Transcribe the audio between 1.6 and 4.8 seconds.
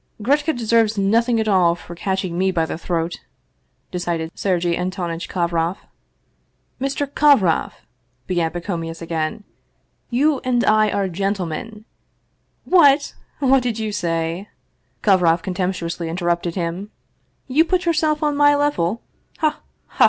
for catching me by the throat," decided Sergei